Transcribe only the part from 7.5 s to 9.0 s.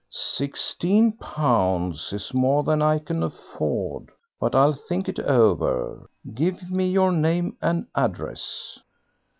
and address."